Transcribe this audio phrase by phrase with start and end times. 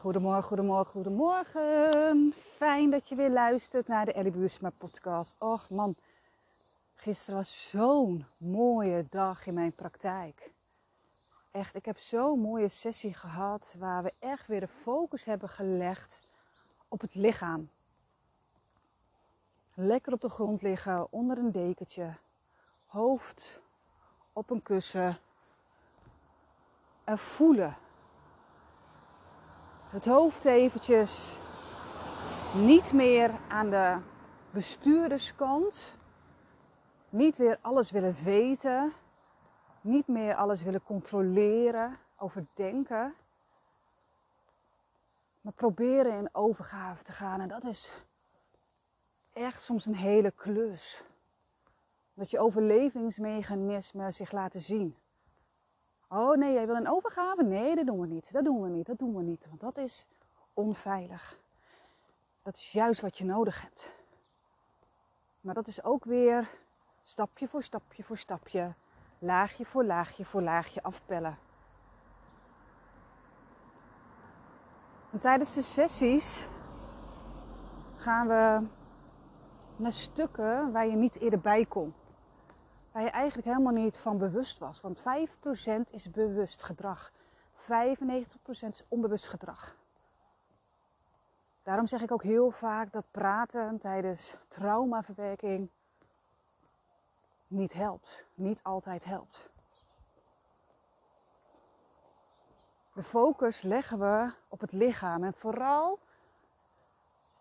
[0.00, 2.34] Goedemorgen, goedemorgen, goedemorgen.
[2.56, 5.36] Fijn dat je weer luistert naar de Ellie Buursma podcast.
[5.38, 5.96] Och man,
[6.94, 10.50] gisteren was zo'n mooie dag in mijn praktijk.
[11.50, 16.20] Echt, ik heb zo'n mooie sessie gehad waar we echt weer de focus hebben gelegd
[16.88, 17.68] op het lichaam.
[19.74, 22.14] Lekker op de grond liggen, onder een dekentje,
[22.86, 23.60] hoofd
[24.32, 25.18] op een kussen
[27.04, 27.76] en voelen
[29.90, 31.38] het hoofd eventjes
[32.54, 33.98] niet meer aan de
[34.50, 35.98] bestuurderskant.
[37.08, 38.92] Niet weer alles willen weten.
[39.80, 43.14] Niet meer alles willen controleren, overdenken.
[45.40, 47.40] Maar proberen in overgave te gaan.
[47.40, 48.02] En dat is
[49.32, 51.02] echt soms een hele klus.
[52.14, 54.96] Dat je overlevingsmechanismen zich laten zien.
[56.08, 57.42] Oh nee, jij wil een overgave?
[57.42, 58.32] Nee, dat doen we niet.
[58.32, 58.86] Dat doen we niet.
[58.86, 59.46] Dat doen we niet.
[59.48, 60.06] Want dat is
[60.54, 61.38] onveilig.
[62.42, 63.92] Dat is juist wat je nodig hebt.
[65.40, 66.48] Maar dat is ook weer
[67.02, 68.74] stapje voor stapje voor stapje,
[69.18, 71.38] laagje voor laagje voor laagje afpellen.
[75.10, 76.46] En tijdens de sessies
[77.96, 78.66] gaan we
[79.76, 81.94] naar stukken waar je niet eerder bij kon
[82.92, 84.80] waar je eigenlijk helemaal niet van bewust was.
[84.80, 85.02] Want 5%
[85.90, 87.12] is bewust gedrag.
[87.56, 87.66] 95%
[88.46, 89.76] is onbewust gedrag.
[91.62, 95.70] Daarom zeg ik ook heel vaak dat praten tijdens traumaverwerking
[97.46, 98.24] niet helpt.
[98.34, 99.50] Niet altijd helpt.
[102.94, 105.98] De focus leggen we op het lichaam en vooral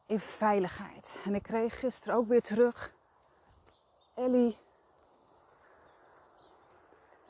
[0.05, 1.19] in veiligheid.
[1.25, 2.93] En ik kreeg gisteren ook weer terug.
[4.13, 4.57] Ellie,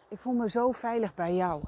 [0.08, 1.64] ik voel me zo veilig bij jou.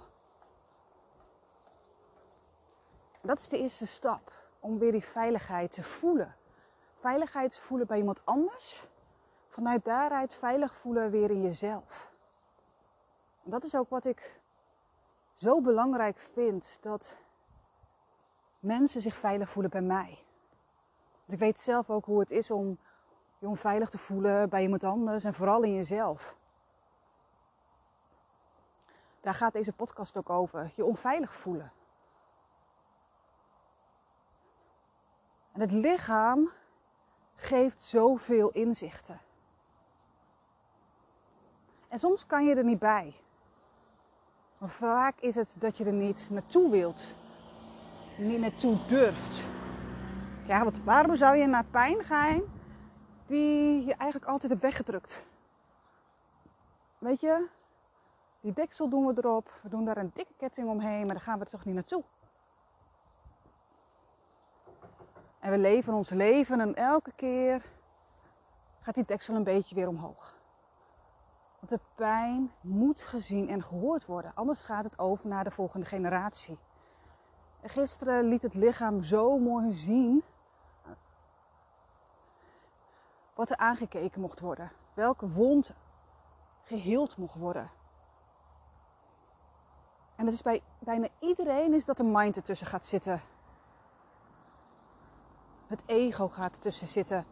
[3.21, 6.35] Dat is de eerste stap om weer die veiligheid te voelen.
[6.99, 8.87] Veiligheid te voelen bij iemand anders.
[9.47, 12.11] Vanuit daaruit veilig voelen weer in jezelf.
[13.43, 14.39] Dat is ook wat ik
[15.33, 16.77] zo belangrijk vind.
[16.81, 17.17] Dat
[18.59, 20.23] mensen zich veilig voelen bij mij.
[21.19, 22.79] Want ik weet zelf ook hoe het is om
[23.39, 26.38] je onveilig te voelen bij iemand anders en vooral in jezelf.
[29.21, 30.71] Daar gaat deze podcast ook over.
[30.75, 31.71] Je onveilig voelen.
[35.51, 36.49] En het lichaam
[37.35, 39.19] geeft zoveel inzichten.
[41.87, 43.13] En soms kan je er niet bij.
[44.57, 47.13] Maar vaak is het dat je er niet naartoe wilt.
[48.17, 49.45] Niet naartoe durft.
[50.45, 52.41] Ja, want waarom zou je naar pijn gaan
[53.27, 55.23] die je eigenlijk altijd hebt weggedrukt?
[56.97, 57.47] Weet je,
[58.41, 59.51] die deksel doen we erop.
[59.61, 62.03] We doen daar een dikke ketting omheen, maar daar gaan we toch niet naartoe.
[65.39, 67.65] En we leven ons leven en elke keer
[68.79, 70.37] gaat die deksel een beetje weer omhoog.
[71.59, 74.31] Want de pijn moet gezien en gehoord worden.
[74.35, 76.57] Anders gaat het over naar de volgende generatie.
[77.61, 80.23] En gisteren liet het lichaam zo mooi zien
[83.33, 84.71] wat er aangekeken mocht worden.
[84.93, 85.73] Welke wond
[86.63, 87.71] geheeld mocht worden.
[90.19, 93.21] En dat is bij bijna iedereen is dat een mind ertussen gaat zitten.
[95.67, 97.25] Het ego gaat ertussen zitten.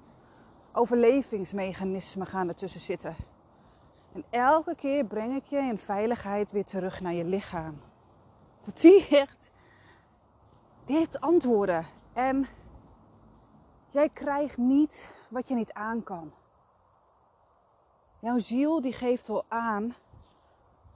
[0.71, 3.15] Overlevingsmechanismen gaan ertussen zitten.
[4.13, 7.81] En elke keer breng ik je in veiligheid weer terug naar je lichaam.
[8.63, 9.51] Want die echt,
[10.83, 11.85] die heeft antwoorden.
[12.13, 12.45] En
[13.89, 16.33] jij krijgt niet wat je niet aan kan.
[18.19, 19.95] Jouw ziel die geeft wel aan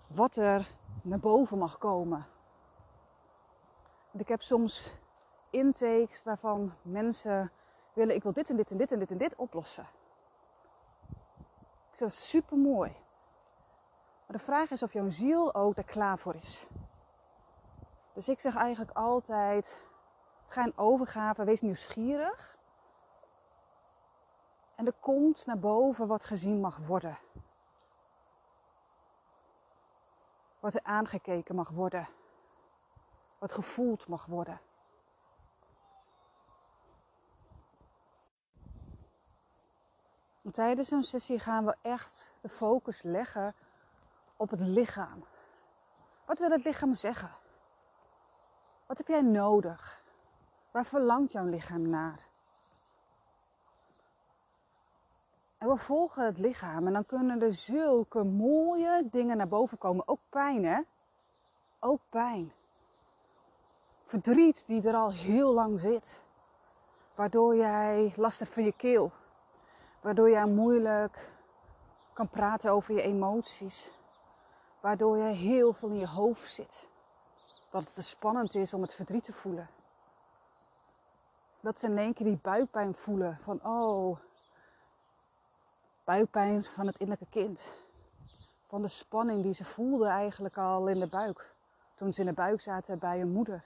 [0.08, 2.25] wat er naar boven mag komen.
[4.12, 4.94] Want ik heb soms
[5.50, 7.51] intakes waarvan mensen
[7.94, 9.88] willen, ik wil dit en dit en dit en dit en dit oplossen.
[11.90, 12.91] Ik zeg, dat super mooi.
[14.28, 16.67] Maar de vraag is of jouw ziel ook daar klaar voor is.
[18.13, 19.84] Dus ik zeg eigenlijk altijd,
[20.47, 22.58] ga in overgave, wees nieuwsgierig.
[24.76, 27.17] En er komt naar boven wat gezien mag worden.
[30.61, 32.08] Wat er aangekeken mag worden,
[33.37, 34.61] wat gevoeld mag worden.
[40.52, 43.55] tijdens zo'n sessie gaan we echt de focus leggen
[44.35, 45.25] op het lichaam.
[46.25, 47.31] Wat wil het lichaam zeggen?
[48.85, 50.03] Wat heb jij nodig?
[50.72, 52.30] Waar verlangt jouw lichaam naar?
[55.61, 60.08] En we volgen het lichaam en dan kunnen er zulke mooie dingen naar boven komen.
[60.08, 60.79] Ook pijn, hè?
[61.79, 62.52] Ook pijn.
[64.05, 66.22] verdriet die er al heel lang zit.
[67.16, 69.11] Waardoor jij last hebt van je keel.
[70.02, 71.31] Waardoor jij moeilijk
[72.14, 73.91] kan praten over je emoties.
[74.79, 76.87] Waardoor je heel veel in je hoofd zit.
[77.69, 79.69] Dat het te spannend is om het verdriet te voelen.
[81.59, 84.17] Dat ze in één keer die buikpijn voelen van oh,
[86.03, 87.74] buikpijn van het innerlijke kind.
[88.68, 91.53] Van de spanning die ze voelden eigenlijk al in de buik.
[91.96, 93.64] Toen ze in de buik zaten bij hun moeder.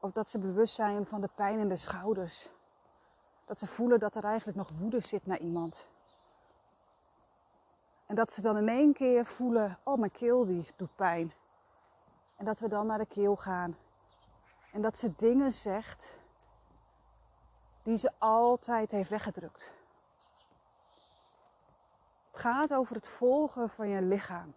[0.00, 2.48] Of dat ze bewust zijn van de pijn in de schouders.
[3.44, 5.88] Dat ze voelen dat er eigenlijk nog woede zit naar iemand.
[8.06, 11.32] En dat ze dan in één keer voelen, oh mijn keel die doet pijn.
[12.36, 13.76] En dat we dan naar de keel gaan.
[14.72, 16.14] En dat ze dingen zegt
[17.82, 19.72] die ze altijd heeft weggedrukt.
[22.38, 24.54] Gaat over het volgen van je lichaam.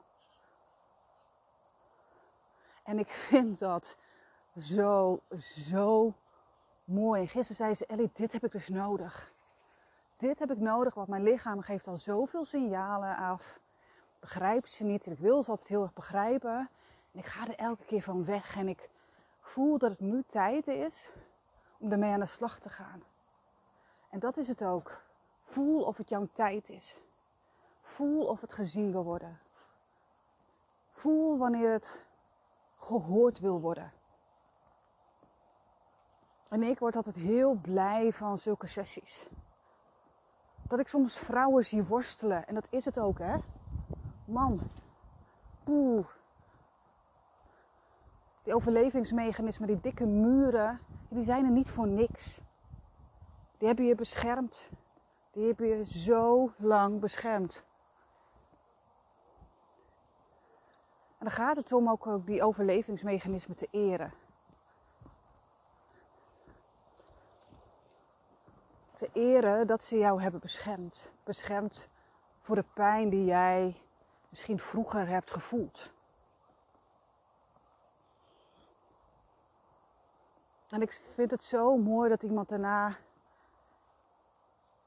[2.84, 3.98] En ik vind dat
[4.58, 6.14] zo, zo
[6.84, 7.28] mooi.
[7.28, 9.34] Gisteren zei ze, Ellie, dit heb ik dus nodig.
[10.18, 13.60] Dit heb ik nodig, want mijn lichaam geeft al zoveel signalen af.
[14.20, 16.70] Begrijp ze niet en ik wil ze altijd heel erg begrijpen.
[17.12, 18.90] En ik ga er elke keer van weg en ik
[19.40, 21.10] voel dat het nu tijd is
[21.78, 23.04] om ermee aan de slag te gaan.
[24.10, 25.02] En dat is het ook.
[25.44, 27.00] Voel of het jouw tijd is.
[27.92, 29.40] Voel of het gezien wil worden.
[30.92, 32.00] Voel wanneer het
[32.76, 33.92] gehoord wil worden.
[36.50, 39.28] En ik word altijd heel blij van zulke sessies.
[40.68, 42.48] Dat ik soms vrouwen zie worstelen.
[42.48, 43.38] En dat is het ook, hè.
[44.26, 44.60] Man.
[45.64, 46.08] Poeh.
[48.44, 50.80] Die overlevingsmechanismen, die dikke muren,
[51.10, 52.42] die zijn er niet voor niks.
[53.58, 54.70] Die hebben je beschermd.
[55.32, 57.70] Die hebben je zo lang beschermd.
[61.22, 64.14] En dan gaat het om ook, die overlevingsmechanismen te eren.
[68.94, 71.12] Te eren dat ze jou hebben beschermd.
[71.24, 71.90] Beschermd
[72.40, 73.82] voor de pijn die jij
[74.30, 75.94] misschien vroeger hebt gevoeld.
[80.70, 82.98] En ik vind het zo mooi dat iemand daarna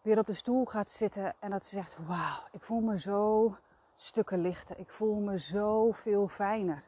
[0.02, 3.54] weer op de stoel gaat zitten en dat ze zegt: Wauw, ik voel me zo
[3.94, 4.78] stukken lichter.
[4.78, 6.84] Ik voel me zo veel fijner.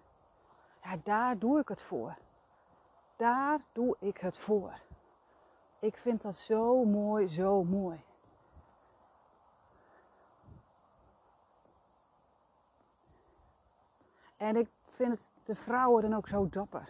[0.82, 2.16] Ja, daar doe ik het voor.
[3.16, 4.80] Daar doe ik het voor.
[5.78, 8.04] Ik vind dat zo mooi, zo mooi.
[14.36, 16.88] En ik vind het de vrouwen dan ook zo dapper.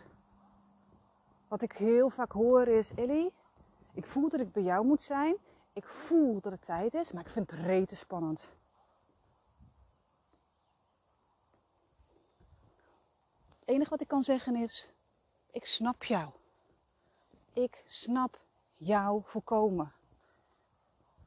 [1.48, 3.32] Wat ik heel vaak hoor is: Ellie,
[3.92, 5.36] ik voel dat ik bij jou moet zijn.
[5.72, 8.56] Ik voel dat het tijd is, maar ik vind het rete spannend.
[13.66, 14.92] Het enige wat ik kan zeggen is:
[15.50, 16.30] ik snap jou.
[17.52, 18.40] Ik snap
[18.74, 19.92] jou volkomen.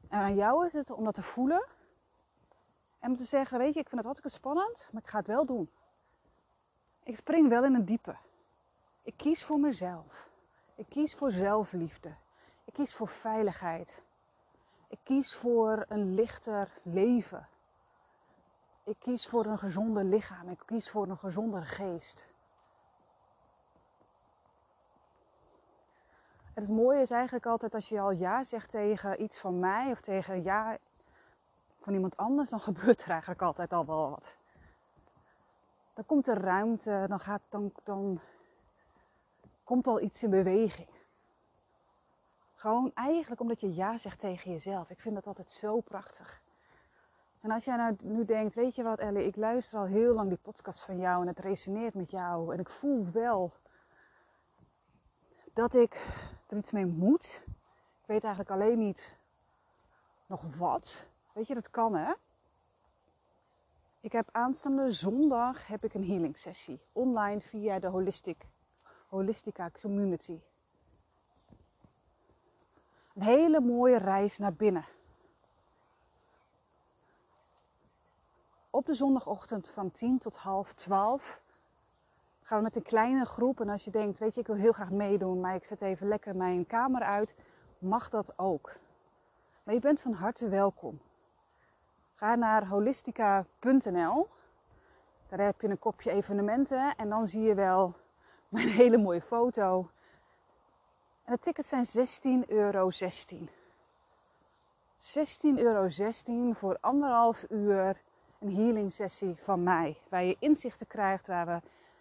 [0.08, 1.66] En aan jou is het om dat te voelen
[2.98, 5.26] en om te zeggen: Weet je, ik vind het altijd spannend, maar ik ga het
[5.26, 5.70] wel doen.
[7.02, 8.16] Ik spring wel in een diepe.
[9.02, 10.28] Ik kies voor mezelf.
[10.74, 12.14] Ik kies voor zelfliefde.
[12.64, 14.02] Ik kies voor veiligheid.
[14.88, 17.48] Ik kies voor een lichter leven.
[18.84, 20.48] Ik kies voor een gezonder lichaam.
[20.48, 22.28] Ik kies voor een gezondere geest.
[26.60, 30.00] Het mooie is eigenlijk altijd als je al ja zegt tegen iets van mij of
[30.00, 30.78] tegen ja
[31.80, 34.36] van iemand anders, dan gebeurt er eigenlijk altijd al wel wat.
[35.94, 38.20] Dan komt er ruimte, dan, gaat, dan, dan
[39.64, 40.88] komt al iets in beweging.
[42.54, 44.90] Gewoon eigenlijk omdat je ja zegt tegen jezelf.
[44.90, 46.42] Ik vind dat altijd zo prachtig.
[47.40, 50.28] En als jij nou nu denkt, weet je wat Ellie, ik luister al heel lang
[50.28, 52.52] die podcast van jou en het resoneert met jou.
[52.52, 53.52] En ik voel wel
[55.52, 57.42] dat ik er iets mee moet.
[58.00, 59.16] Ik weet eigenlijk alleen niet
[60.26, 61.06] nog wat.
[61.32, 62.12] Weet je, dat kan hè.
[64.00, 66.80] Ik heb aanstaande zondag heb ik een healing sessie.
[66.92, 68.46] Online via de Holistic,
[69.08, 70.40] Holistica Community.
[73.14, 74.84] Een hele mooie reis naar binnen.
[78.70, 81.40] Op de zondagochtend van 10 tot half 12
[82.50, 83.60] gaan we met een kleine groep.
[83.60, 86.08] En als je denkt, weet je, ik wil heel graag meedoen, maar ik zet even
[86.08, 87.34] lekker mijn kamer uit,
[87.78, 88.72] mag dat ook.
[89.62, 91.00] Maar je bent van harte welkom.
[92.14, 94.28] Ga naar holistica.nl.
[95.28, 97.94] Daar heb je een kopje evenementen en dan zie je wel
[98.48, 99.90] mijn hele mooie foto
[101.24, 101.84] en de tickets zijn
[102.44, 102.90] 16,16 euro.
[102.90, 102.98] 16,16
[105.42, 105.88] euro
[106.52, 108.02] voor anderhalf uur
[108.38, 109.98] een healing sessie van mij.
[110.08, 111.60] Waar je inzichten krijgt, waar we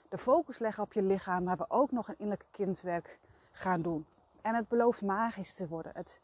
[0.10, 3.20] de focus leggen op je lichaam, maar we ook nog een innerlijke kindwerk
[3.51, 4.06] gaan doen.
[4.42, 5.92] En het belooft magisch te worden.
[5.96, 6.20] Het,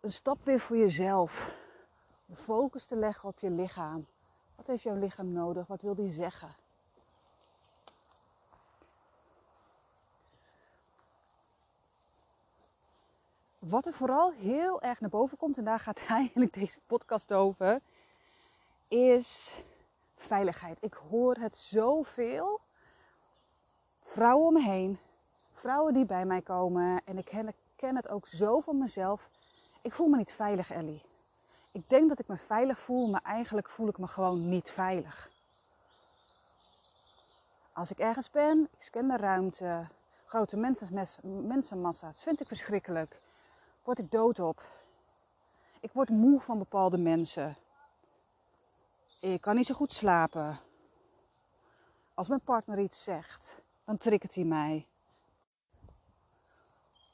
[0.00, 1.56] een stap weer voor jezelf.
[2.26, 4.06] De focus te leggen op je lichaam.
[4.54, 5.66] Wat heeft jouw lichaam nodig?
[5.66, 6.54] Wat wil die zeggen?
[13.58, 17.80] Wat er vooral heel erg naar boven komt, en daar gaat eigenlijk deze podcast over,
[18.88, 19.56] is
[20.26, 20.78] veiligheid.
[20.80, 22.60] Ik hoor het zoveel.
[24.00, 24.98] Vrouwen om me heen,
[25.52, 29.30] vrouwen die bij mij komen, en ik ken, het ook zo van mezelf.
[29.82, 31.02] Ik voel me niet veilig, Ellie.
[31.72, 35.30] Ik denk dat ik me veilig voel, maar eigenlijk voel ik me gewoon niet veilig.
[37.72, 39.86] Als ik ergens ben, ik scan de ruimte,
[40.24, 40.56] grote
[41.22, 43.20] mensenmassa's, vind ik verschrikkelijk.
[43.82, 44.62] Word ik dood op.
[45.80, 47.56] Ik word moe van bepaalde mensen.
[49.32, 50.60] Ik kan niet zo goed slapen.
[52.14, 54.86] Als mijn partner iets zegt, dan triggert hij mij.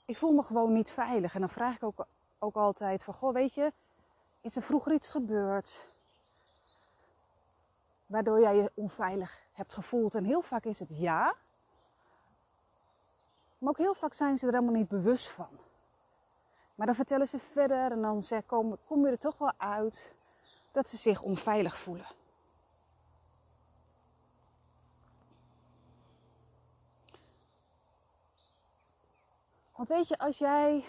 [0.05, 1.35] Ik voel me gewoon niet veilig.
[1.35, 2.07] En dan vraag ik ook,
[2.39, 3.73] ook altijd van, goh, weet je,
[4.41, 5.89] is er vroeger iets gebeurd?
[8.07, 10.15] Waardoor jij je onveilig hebt gevoeld.
[10.15, 11.35] En heel vaak is het ja.
[13.59, 15.59] Maar ook heel vaak zijn ze er helemaal niet bewust van.
[16.75, 20.21] Maar dan vertellen ze verder en dan kom, kom je er toch wel uit
[20.73, 22.07] dat ze zich onveilig voelen.
[29.77, 30.85] Want weet je, als jij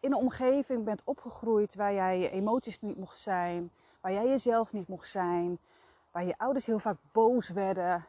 [0.00, 3.70] in een omgeving bent opgegroeid waar jij je emoties niet mocht zijn,
[4.00, 5.58] waar jij jezelf niet mocht zijn,
[6.10, 8.06] waar je ouders heel vaak boos werden.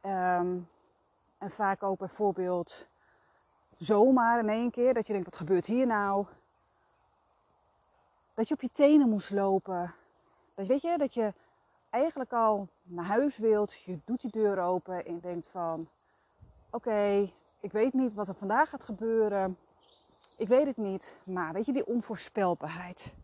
[0.00, 0.58] Ehm,
[1.38, 2.86] en vaak ook bijvoorbeeld
[3.78, 6.26] zomaar in één keer dat je denkt, wat gebeurt hier nou?
[8.42, 9.94] Dat je op je tenen moest lopen.
[10.54, 11.32] Dat, weet je, dat je
[11.90, 15.88] eigenlijk al naar huis wilt, je doet die deur open en je denkt van,
[16.70, 17.30] oké,
[17.60, 19.56] ik weet niet wat er vandaag gaat gebeuren.
[20.36, 23.14] Ik weet het niet, maar weet je, die onvoorspelbaarheid.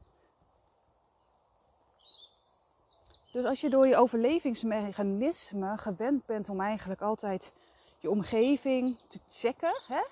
[3.33, 7.53] Dus als je door je overlevingsmechanisme gewend bent om eigenlijk altijd
[7.99, 10.03] je omgeving te checken, hè?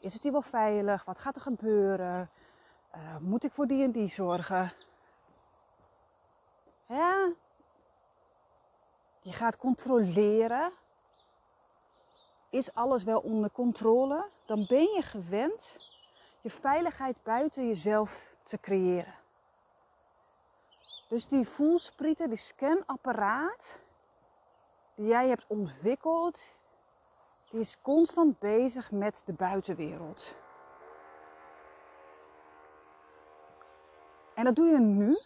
[0.00, 1.04] is het hier wel veilig?
[1.04, 2.30] Wat gaat er gebeuren?
[2.96, 4.72] Uh, moet ik voor die en die zorgen?
[6.86, 7.32] Ja,
[9.22, 10.72] je gaat controleren.
[12.50, 14.28] Is alles wel onder controle?
[14.46, 15.76] Dan ben je gewend
[16.40, 19.14] je veiligheid buiten jezelf te creëren.
[21.08, 23.78] Dus die voelsprieten, die scanapparaat
[24.94, 26.48] die jij hebt ontwikkeld,
[27.50, 30.34] die is constant bezig met de buitenwereld.
[34.34, 35.18] En dat doe je nu.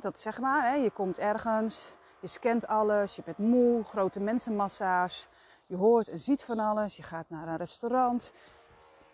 [0.00, 1.90] dat zeg maar, je komt ergens,
[2.20, 5.28] je scant alles, je bent moe, grote mensenmassa's.
[5.66, 6.96] Je hoort en ziet van alles.
[6.96, 8.32] Je gaat naar een restaurant.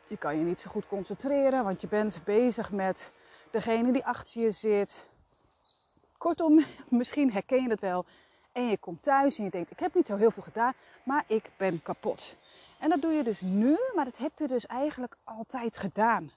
[0.07, 3.11] Je kan je niet zo goed concentreren, want je bent bezig met
[3.51, 5.05] degene die achter je zit.
[6.19, 8.05] Kortom, misschien herken je het wel.
[8.53, 11.25] En je komt thuis en je denkt, ik heb niet zo heel veel gedaan, maar
[11.27, 12.37] ik ben kapot.
[12.79, 16.31] En dat doe je dus nu, maar dat heb je dus eigenlijk altijd gedaan.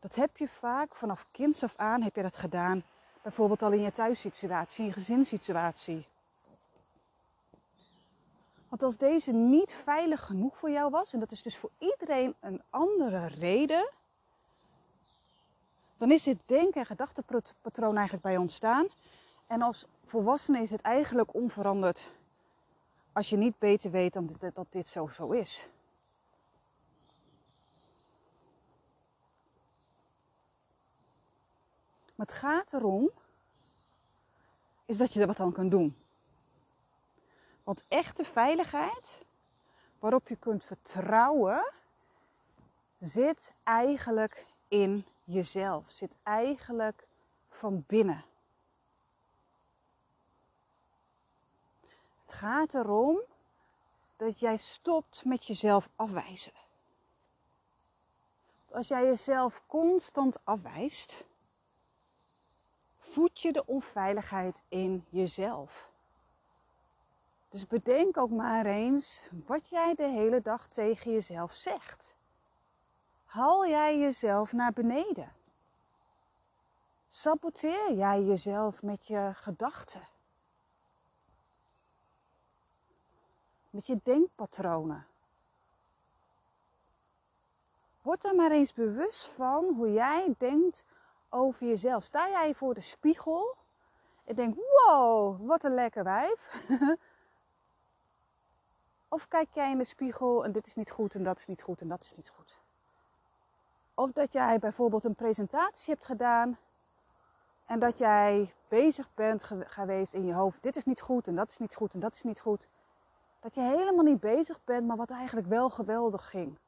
[0.00, 2.82] Dat heb je vaak vanaf kinds af aan heb je dat gedaan.
[3.22, 6.06] Bijvoorbeeld al in je thuissituatie, in je gezinssituatie.
[8.68, 12.34] Want als deze niet veilig genoeg voor jou was, en dat is dus voor iedereen
[12.40, 13.90] een andere reden,
[15.96, 18.86] dan is dit denken- en gedachtepatroon eigenlijk bij ontstaan.
[19.46, 22.08] En als volwassene is het eigenlijk onveranderd
[23.12, 25.66] als je niet beter weet dan dat dit zo, zo is.
[32.20, 33.10] Het gaat erom,
[34.84, 35.96] is dat je er wat aan kan doen.
[37.64, 39.18] Want echte veiligheid,
[39.98, 41.72] waarop je kunt vertrouwen,
[42.98, 45.90] zit eigenlijk in jezelf.
[45.90, 47.06] Zit eigenlijk
[47.48, 48.24] van binnen.
[52.24, 53.20] Het gaat erom
[54.16, 56.52] dat jij stopt met jezelf afwijzen.
[58.70, 61.24] als jij jezelf constant afwijst,
[63.10, 65.90] voed je de onveiligheid in jezelf.
[67.48, 72.14] Dus bedenk ook maar eens wat jij de hele dag tegen jezelf zegt.
[73.24, 75.32] Haal jij jezelf naar beneden?
[77.08, 80.08] Saboteer jij jezelf met je gedachten?
[83.70, 85.06] met je denkpatronen.
[88.02, 90.84] Word er maar eens bewust van hoe jij denkt
[91.30, 92.04] over jezelf.
[92.04, 93.56] Sta jij voor de spiegel
[94.24, 96.66] Ik denk, wow, wat een lekker wijf.
[99.08, 101.62] of kijk jij in de spiegel en dit is niet goed en dat is niet
[101.62, 102.58] goed en dat is niet goed.
[103.94, 106.58] Of dat jij bijvoorbeeld een presentatie hebt gedaan
[107.66, 110.62] en dat jij bezig bent geweest in je hoofd.
[110.62, 112.68] Dit is niet goed en dat is niet goed en dat is niet goed.
[113.40, 116.58] Dat je helemaal niet bezig bent, maar wat eigenlijk wel geweldig ging.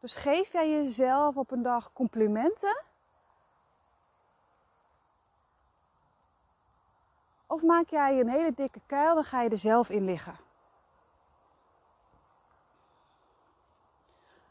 [0.00, 2.82] Dus geef jij jezelf op een dag complimenten?
[7.54, 10.36] Of maak jij een hele dikke kuil, dan ga je er zelf in liggen.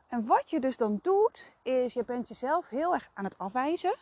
[0.07, 3.95] En wat je dus dan doet, is je bent jezelf heel erg aan het afwijzen.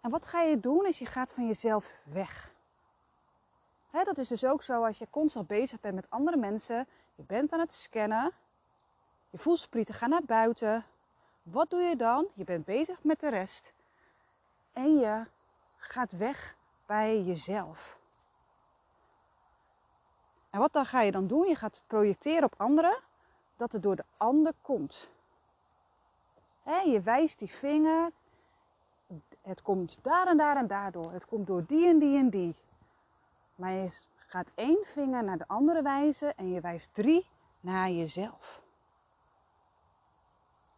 [0.00, 2.52] En wat ga je doen, is je gaat van jezelf weg.
[3.90, 6.88] dat is dus ook zo als je constant bezig bent met andere mensen.
[7.14, 8.32] Je bent aan het scannen.
[9.30, 10.84] Je voelsprieten gaan naar buiten.
[11.42, 12.26] Wat doe je dan?
[12.34, 13.72] Je bent bezig met de rest.
[14.72, 15.26] En je
[15.88, 17.98] gaat weg bij jezelf.
[20.50, 21.48] En wat dan ga je dan doen?
[21.48, 22.98] Je gaat projecteren op anderen
[23.56, 25.08] dat het door de ander komt.
[26.64, 28.10] je wijst die vinger.
[29.42, 31.12] Het komt daar en daar en daardoor.
[31.12, 32.54] Het komt door die en die en die.
[33.54, 37.26] Maar je gaat één vinger naar de andere wijzen en je wijst drie
[37.60, 38.62] naar jezelf.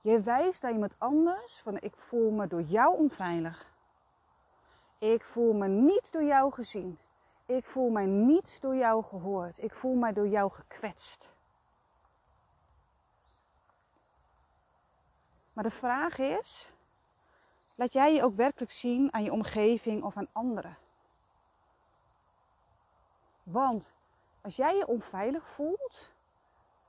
[0.01, 3.77] Je wijst naar iemand anders van ik voel me door jou onveilig.
[4.99, 6.99] Ik voel me niet door jou gezien.
[7.47, 9.63] Ik voel mij niet door jou gehoord.
[9.63, 11.33] Ik voel mij door jou gekwetst.
[15.53, 16.73] Maar de vraag is,
[17.75, 20.77] laat jij je ook werkelijk zien aan je omgeving of aan anderen?
[23.43, 23.95] Want
[24.41, 26.13] als jij je onveilig voelt,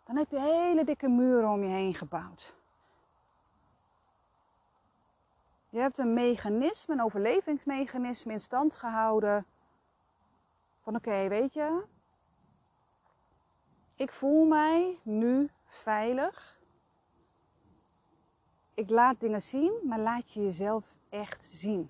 [0.03, 2.58] dan heb je hele dikke muren om je heen gebouwd.
[5.69, 9.45] Je hebt een mechanisme, een overlevingsmechanisme in stand gehouden.
[10.79, 11.83] Van oké, weet je,
[13.95, 16.59] ik voel mij nu veilig
[18.79, 21.89] ik laat dingen zien, maar laat je jezelf echt zien.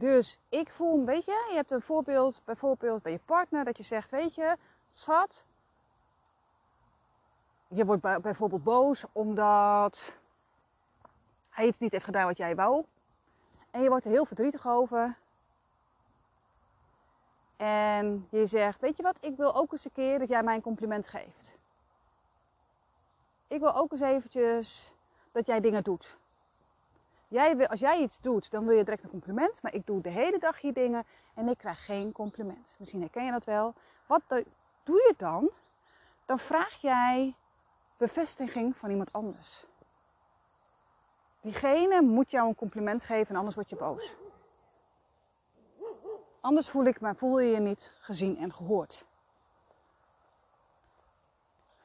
[0.00, 3.82] Dus ik voel, weet je, je hebt een voorbeeld, bijvoorbeeld bij je partner, dat je
[3.82, 4.56] zegt, weet je,
[4.88, 5.44] schat,
[7.68, 10.16] je wordt bijvoorbeeld boos omdat
[11.50, 12.84] hij iets niet heeft gedaan wat jij wou.
[13.70, 15.16] En je wordt er heel verdrietig over.
[17.56, 20.54] En je zegt, weet je wat, ik wil ook eens een keer dat jij mij
[20.54, 21.56] een compliment geeft.
[23.48, 24.94] Ik wil ook eens eventjes
[25.32, 26.18] dat jij dingen doet.
[27.30, 29.62] Jij als jij iets doet, dan wil je direct een compliment.
[29.62, 32.74] Maar ik doe de hele dag hier dingen en ik krijg geen compliment.
[32.78, 33.74] Misschien herken je dat wel.
[34.06, 34.22] Wat
[34.84, 35.50] doe je dan?
[36.24, 37.34] Dan vraag jij
[37.96, 39.64] bevestiging van iemand anders.
[41.40, 44.16] Diegene moet jou een compliment geven en anders word je boos.
[46.40, 49.06] Anders voel, ik, maar voel je je niet gezien en gehoord.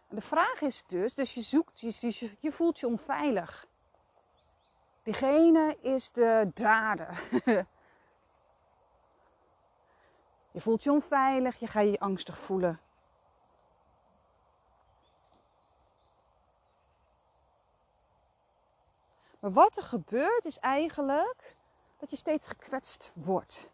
[0.09, 1.79] De vraag is dus, dus je zoekt,
[2.39, 3.67] je voelt je onveilig.
[5.05, 7.23] Diegene is de dader.
[10.51, 12.79] je voelt je onveilig, je gaat je angstig voelen.
[19.39, 21.55] Maar wat er gebeurt is eigenlijk
[21.97, 23.69] dat je steeds gekwetst wordt.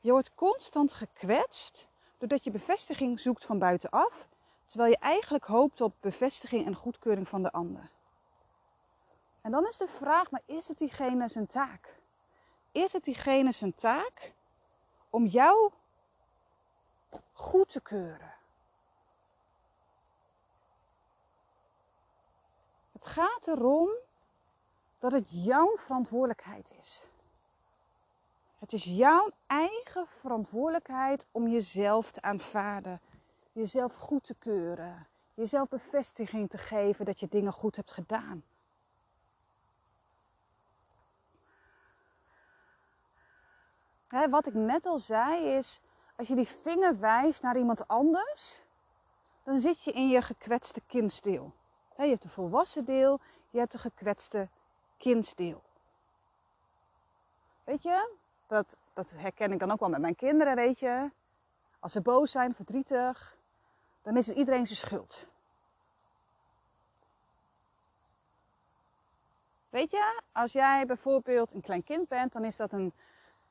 [0.00, 4.28] Je wordt constant gekwetst doordat je bevestiging zoekt van buitenaf,
[4.66, 7.98] terwijl je eigenlijk hoopt op bevestiging en goedkeuring van de ander.
[9.40, 11.98] En dan is de vraag, maar is het diegene zijn taak?
[12.72, 14.32] Is het diegene zijn taak
[15.10, 15.70] om jou
[17.32, 18.34] goed te keuren?
[22.92, 23.88] Het gaat erom
[24.98, 27.02] dat het jouw verantwoordelijkheid is.
[28.58, 33.00] Het is jouw eigen verantwoordelijkheid om jezelf te aanvaarden,
[33.52, 38.42] jezelf goed te keuren, jezelf bevestiging te geven dat je dingen goed hebt gedaan.
[44.10, 45.80] Wat ik net al zei is,
[46.16, 48.62] als je die vinger wijst naar iemand anders,
[49.42, 51.52] dan zit je in je gekwetste kindsdeel.
[51.96, 53.20] Je hebt een volwassen deel,
[53.50, 54.48] je hebt een gekwetste
[54.96, 55.62] kindsdeel.
[57.64, 58.14] Weet je,
[58.46, 61.10] dat, dat herken ik dan ook wel met mijn kinderen, weet je.
[61.78, 63.36] Als ze boos zijn, verdrietig,
[64.02, 65.26] dan is het iedereen zijn schuld.
[69.70, 72.92] Weet je, als jij bijvoorbeeld een klein kind bent, dan is dat een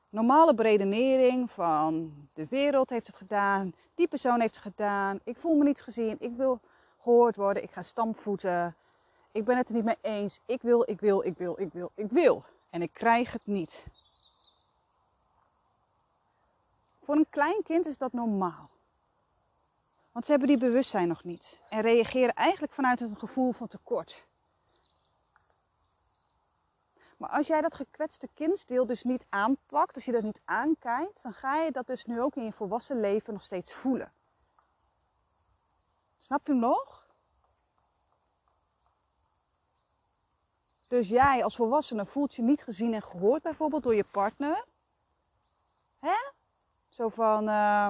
[0.09, 5.55] normale beredenering van de wereld heeft het gedaan, die persoon heeft het gedaan, ik voel
[5.55, 6.59] me niet gezien, ik wil
[7.01, 8.75] gehoord worden, ik ga stampvoeten,
[9.31, 11.91] ik ben het er niet mee eens, ik wil, ik wil, ik wil, ik wil,
[11.95, 12.43] ik wil.
[12.69, 13.85] En ik krijg het niet.
[17.03, 18.69] Voor een klein kind is dat normaal.
[20.11, 24.27] Want ze hebben die bewustzijn nog niet en reageren eigenlijk vanuit een gevoel van tekort.
[27.19, 31.33] Maar als jij dat gekwetste kindsdeel dus niet aanpakt, als je dat niet aankijkt, dan
[31.33, 34.13] ga je dat dus nu ook in je volwassen leven nog steeds voelen.
[36.17, 37.07] Snap je hem nog?
[40.87, 44.65] Dus jij als volwassene voelt je niet gezien en gehoord bijvoorbeeld door je partner.
[45.99, 46.31] Hè?
[46.89, 47.87] Zo van, uh,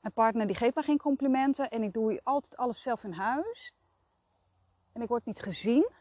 [0.00, 3.72] mijn partner die geeft me geen complimenten en ik doe altijd alles zelf in huis.
[4.92, 5.96] En ik word niet gezien.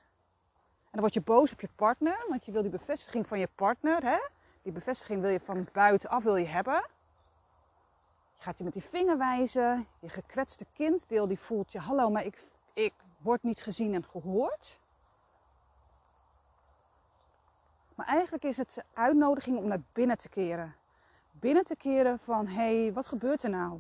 [0.98, 3.50] En dan word je boos op je partner, want je wil die bevestiging van je
[3.56, 4.04] partner.
[4.04, 4.18] Hè?
[4.62, 6.86] Die bevestiging wil je van buitenaf wil je hebben.
[8.38, 9.88] Je gaat je met die vinger wijzen.
[10.00, 14.80] Je gekwetste kinddeel die voelt je, hallo, maar ik, ik word niet gezien en gehoord.
[17.96, 20.76] Maar eigenlijk is het uitnodiging om naar binnen te keren.
[21.32, 23.80] Binnen te keren van, hé, hey, wat gebeurt er nou?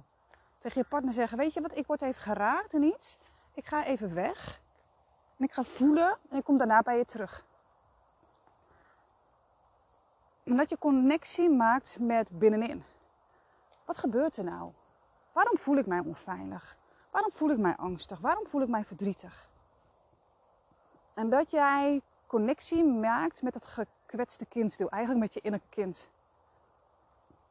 [0.57, 3.17] Tegen je partner zeggen, weet je wat, ik word even geraakt in iets.
[3.53, 4.65] Ik ga even weg.
[5.37, 7.45] En ik ga voelen en ik kom daarna bij je terug.
[10.43, 12.83] En dat je connectie maakt met binnenin.
[13.85, 14.71] Wat gebeurt er nou?
[15.31, 16.77] Waarom voel ik mij onveilig?
[17.11, 18.19] Waarom voel ik mij angstig?
[18.19, 19.49] Waarom voel ik mij verdrietig?
[21.13, 26.09] En dat jij connectie maakt met het gekwetste kindsdeel, eigenlijk met je innerlijke kind.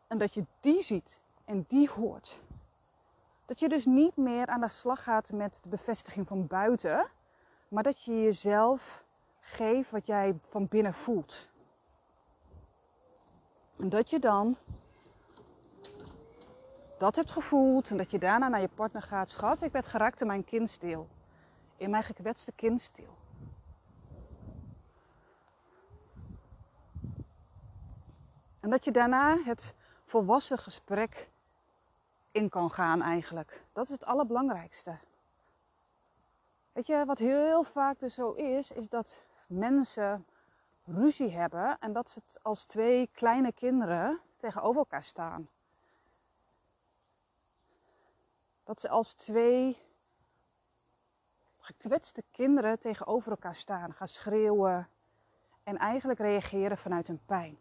[0.07, 2.41] En dat je die ziet en die hoort.
[3.45, 7.07] Dat je dus niet meer aan de slag gaat met de bevestiging van buiten,
[7.69, 9.05] maar dat je jezelf
[9.41, 11.49] geeft wat jij van binnen voelt.
[13.77, 14.57] En dat je dan
[16.99, 19.31] dat hebt gevoeld en dat je daarna naar je partner gaat.
[19.31, 21.09] Schat, ik werd geraakt in mijn kindsdeel.
[21.77, 23.17] In mijn gekwetste kindsdeel.
[28.61, 29.75] En dat je daarna het
[30.07, 31.29] volwassen gesprek
[32.31, 33.65] in kan gaan eigenlijk.
[33.73, 34.99] Dat is het allerbelangrijkste.
[36.77, 40.27] Weet je, wat heel vaak dus zo is, is dat mensen
[40.85, 45.49] ruzie hebben en dat ze als twee kleine kinderen tegenover elkaar staan.
[48.65, 49.79] Dat ze als twee
[51.61, 54.89] gekwetste kinderen tegenover elkaar staan, gaan schreeuwen
[55.63, 57.59] en eigenlijk reageren vanuit hun pijn.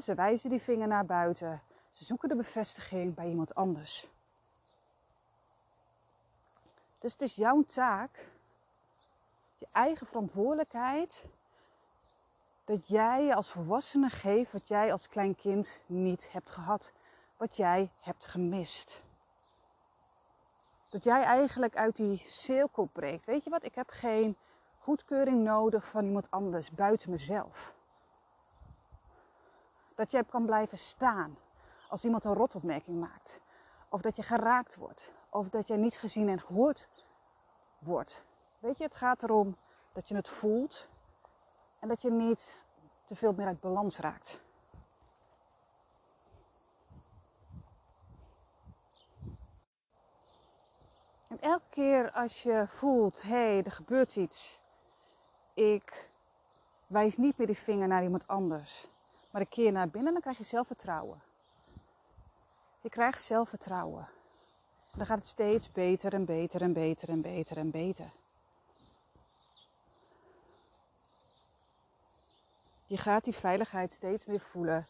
[0.00, 4.13] ze wijzen die vinger naar buiten, ze zoeken de bevestiging bij iemand anders.
[7.04, 8.28] Dus het is jouw taak,
[9.58, 11.24] je eigen verantwoordelijkheid,
[12.64, 16.92] dat jij als volwassene geeft wat jij als klein kind niet hebt gehad,
[17.36, 19.02] wat jij hebt gemist.
[20.90, 23.26] Dat jij eigenlijk uit die cirkel breekt.
[23.26, 24.36] Weet je wat, ik heb geen
[24.78, 27.74] goedkeuring nodig van iemand anders buiten mezelf.
[29.94, 31.36] Dat jij kan blijven staan
[31.88, 33.40] als iemand een rotopmerking maakt.
[33.88, 35.12] Of dat je geraakt wordt.
[35.34, 36.88] Of dat je niet gezien en gehoord
[37.84, 38.22] wordt.
[38.58, 39.56] Weet je, het gaat erom
[39.92, 40.86] dat je het voelt
[41.78, 42.56] en dat je niet
[43.04, 44.42] te veel meer uit balans raakt.
[51.28, 54.60] En elke keer als je voelt, hé, hey, er gebeurt iets.
[55.54, 56.10] Ik
[56.86, 58.86] wijs niet meer die vinger naar iemand anders.
[59.30, 61.22] Maar een keer naar binnen, dan krijg je zelfvertrouwen.
[62.80, 64.08] Je krijgt zelfvertrouwen
[64.94, 68.12] dan gaat het steeds beter en beter en beter en beter en beter.
[72.86, 74.88] Je gaat die veiligheid steeds meer voelen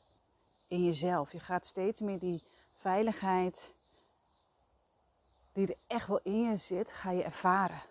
[0.68, 1.32] in jezelf.
[1.32, 3.72] Je gaat steeds meer die veiligheid
[5.52, 7.82] die er echt wel in je zit, ga je ervaren.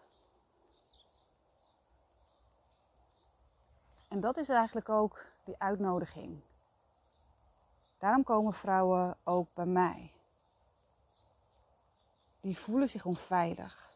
[4.08, 6.42] En dat is eigenlijk ook die uitnodiging.
[7.98, 10.12] Daarom komen vrouwen ook bij mij
[12.44, 13.96] die voelen zich onveilig.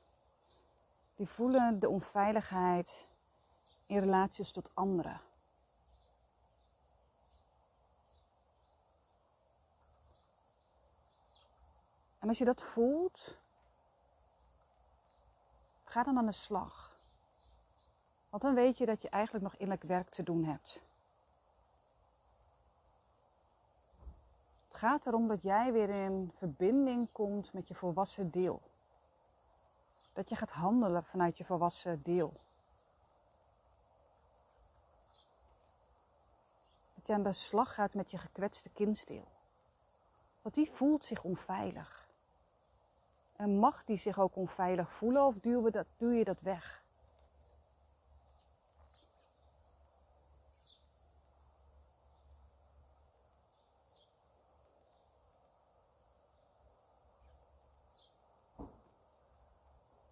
[1.16, 3.06] Die voelen de onveiligheid
[3.86, 5.22] in relaties tot anderen.
[12.20, 13.38] En als je dat voelt,
[15.84, 16.98] ga dan aan de slag.
[18.30, 20.87] Want dan weet je dat je eigenlijk nog innerlijk werk te doen hebt.
[24.78, 28.62] Het gaat erom dat jij weer in verbinding komt met je volwassen deel.
[30.14, 32.34] Dat je gaat handelen vanuit je volwassen deel.
[36.94, 39.28] Dat je aan de slag gaat met je gekwetste kindsdeel.
[40.42, 42.08] Want die voelt zich onveilig.
[43.36, 46.84] En mag die zich ook onveilig voelen of duw, dat, duw je dat weg?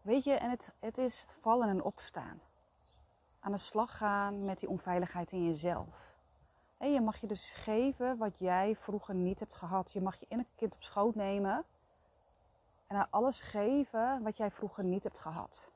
[0.06, 2.42] Weet je, en het, het is vallen en opstaan.
[3.40, 6.16] Aan de slag gaan met die onveiligheid in jezelf.
[6.80, 9.92] Je mag je dus geven wat jij vroeger niet hebt gehad.
[9.92, 11.66] Je mag je innerlijke kind op schoot nemen.
[12.88, 15.70] En haar alles geven wat jij vroeger niet hebt gehad.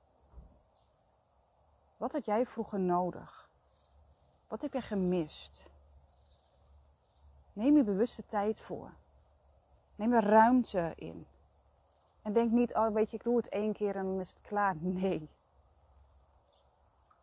[1.97, 3.49] Wat had jij vroeger nodig?
[4.47, 5.71] Wat heb jij gemist?
[7.53, 8.91] Neem je bewuste tijd voor.
[9.95, 11.27] Neem er ruimte in.
[12.21, 14.41] En denk niet, oh weet je, ik doe het één keer en dan is het
[14.41, 14.75] klaar.
[14.81, 15.29] Nee.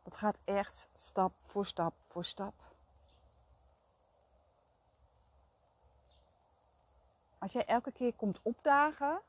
[0.02, 2.54] Het gaat echt stap voor stap voor stap.
[7.38, 9.20] Als jij elke keer komt opdagen,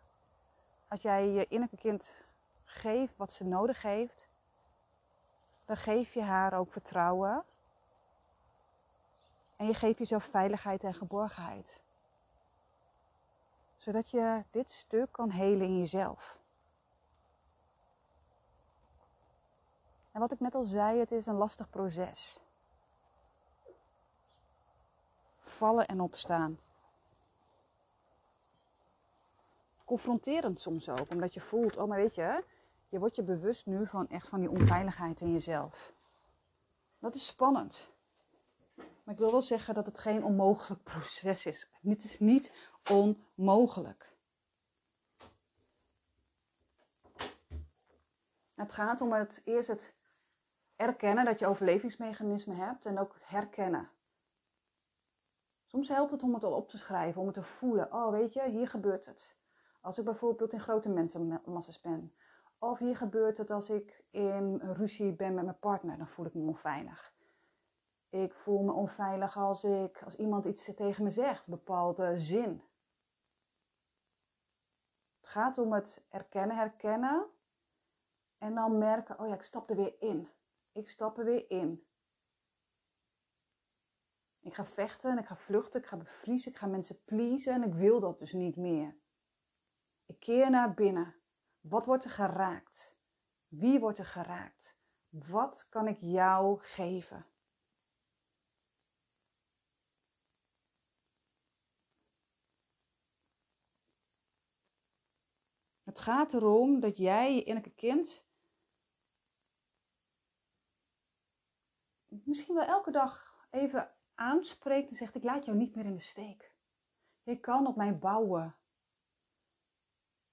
[0.88, 2.16] als jij je innerlijke kind
[2.66, 4.28] geeft wat ze nodig heeft,
[5.66, 7.44] dan geef je haar ook vertrouwen.
[9.56, 11.82] En je geeft jezelf veiligheid en geborgenheid.
[13.88, 16.40] Zodat je dit stuk kan helen in jezelf.
[20.12, 22.40] En wat ik net al zei, het is een lastig proces.
[25.40, 26.60] Vallen en opstaan.
[29.86, 31.12] confronterend soms ook.
[31.12, 32.44] Omdat je voelt, oh maar weet je,
[32.90, 35.94] je wordt je bewust nu van echt van die onveiligheid in jezelf.
[37.00, 37.92] Dat is spannend.
[39.08, 41.70] Maar ik wil wel zeggen dat het geen onmogelijk proces is.
[41.82, 44.16] Het is niet onmogelijk.
[48.56, 49.96] Het gaat om het eerst het
[50.76, 53.90] erkennen dat je overlevingsmechanismen hebt en ook het herkennen.
[55.66, 57.94] Soms helpt het om het al op te schrijven, om het te voelen.
[57.94, 59.38] Oh, weet je, hier gebeurt het.
[59.82, 62.14] Als ik bijvoorbeeld in grote mensenmassa's ben.
[62.60, 66.34] Of hier gebeurt het als ik in ruzie ben met mijn partner, dan voel ik
[66.34, 67.16] me onveilig.
[68.10, 72.64] Ik voel me onveilig als, ik, als iemand iets tegen me zegt, bepaalde zin.
[75.20, 77.30] Het gaat om het erkennen, herkennen.
[78.38, 80.28] En dan merken, oh ja, ik stap er weer in.
[80.72, 81.88] Ik stap er weer in.
[84.40, 87.74] Ik ga vechten, ik ga vluchten, ik ga bevriezen, ik ga mensen pleasen en ik
[87.74, 88.98] wil dat dus niet meer.
[90.06, 91.16] Ik keer naar binnen.
[91.60, 92.98] Wat wordt er geraakt?
[93.48, 94.78] Wie wordt er geraakt?
[95.10, 97.26] Wat kan ik jou geven?
[105.98, 108.28] Het gaat erom dat jij je innerlijke kind
[112.08, 116.00] misschien wel elke dag even aanspreekt en zegt: Ik laat jou niet meer in de
[116.00, 116.54] steek.
[117.24, 118.58] Je kan op mij bouwen.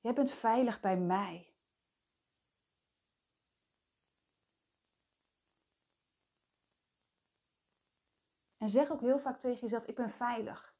[0.00, 1.54] Jij bent veilig bij mij.
[8.56, 10.76] En zeg ook heel vaak tegen jezelf: Ik ben veilig.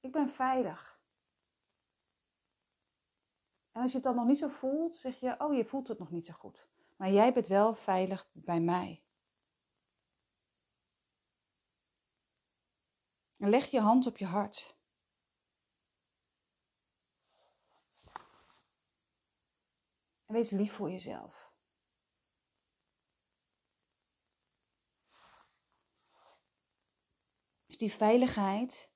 [0.00, 0.97] Ik ben veilig.
[3.78, 5.98] En als je het dan nog niet zo voelt, zeg je: Oh, je voelt het
[5.98, 6.68] nog niet zo goed.
[6.96, 9.04] Maar jij bent wel veilig bij mij.
[13.36, 14.78] En leg je hand op je hart.
[20.26, 21.52] En wees lief voor jezelf.
[27.66, 28.92] Dus die veiligheid,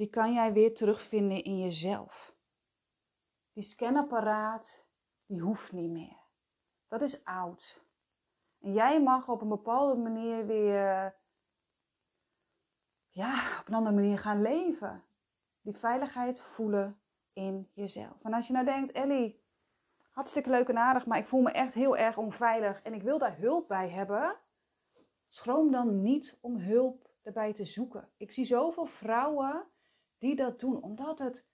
[0.00, 2.34] die kan jij weer terugvinden in jezelf.
[3.52, 4.84] Die scanapparaat,
[5.26, 6.16] die hoeft niet meer.
[6.88, 7.84] Dat is oud.
[8.60, 11.16] En jij mag op een bepaalde manier weer,
[13.08, 15.04] ja, op een andere manier gaan leven.
[15.60, 17.00] Die veiligheid voelen,
[17.32, 18.22] in jezelf.
[18.22, 19.42] En als je nou denkt, Ellie,
[20.10, 23.18] hartstikke leuk en aardig, maar ik voel me echt heel erg onveilig en ik wil
[23.18, 24.36] daar hulp bij hebben,
[25.28, 28.08] schroom dan niet om hulp erbij te zoeken.
[28.16, 29.68] Ik zie zoveel vrouwen
[30.20, 31.48] die dat doen, omdat het,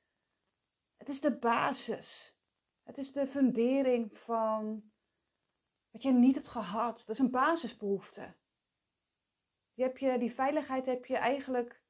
[0.96, 2.38] het is de basis.
[2.83, 4.92] Het is de fundering van
[5.90, 6.98] wat je niet hebt gehad.
[6.98, 8.37] Dat is een basisbehoefte.
[9.74, 11.85] Die, heb je, die veiligheid heb je eigenlijk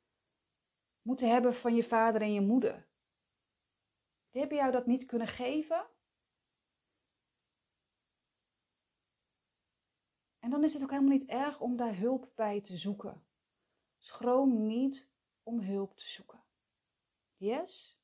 [1.03, 2.89] moeten hebben van je vader en je moeder.
[4.31, 5.87] Die hebben jou dat niet kunnen geven.
[10.39, 13.27] En dan is het ook helemaal niet erg om daar hulp bij te zoeken.
[13.97, 15.09] Schroom niet
[15.43, 16.46] om hulp te zoeken.
[17.37, 18.01] Yes?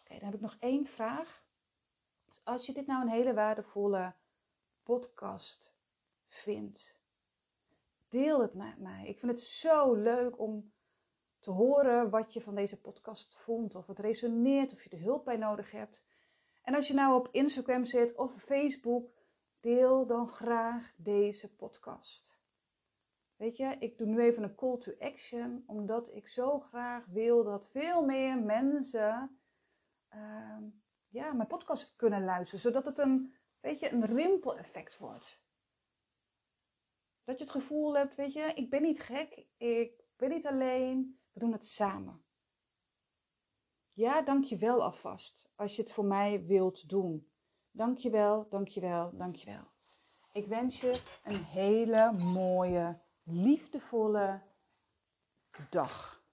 [0.00, 1.44] Oké, dan heb ik nog één vraag.
[2.24, 4.14] Dus als je dit nou een hele waardevolle
[4.82, 5.74] podcast
[6.26, 6.98] vindt.
[8.08, 9.06] Deel het met mij.
[9.06, 10.72] Ik vind het zo leuk om
[11.38, 13.74] te horen wat je van deze podcast vond.
[13.74, 16.04] Of het resoneert, of je er hulp bij nodig hebt.
[16.62, 19.10] En als je nou op Instagram zit of Facebook,
[19.60, 22.33] deel dan graag deze podcast.
[23.36, 27.44] Weet je, ik doe nu even een call to action, omdat ik zo graag wil
[27.44, 29.38] dat veel meer mensen
[30.14, 30.58] uh,
[31.08, 32.60] ja, mijn podcast kunnen luisteren.
[32.60, 35.42] Zodat het een, weet je, een rimpel-effect wordt.
[37.24, 41.20] Dat je het gevoel hebt, weet je, ik ben niet gek, ik ben niet alleen,
[41.32, 42.24] we doen het samen.
[43.92, 47.28] Ja, dank je wel alvast als je het voor mij wilt doen.
[47.70, 49.72] Dank je wel, dank je wel, dank je wel.
[50.32, 54.42] Ik wens je een hele mooie, liefdevolle
[55.70, 56.23] dag.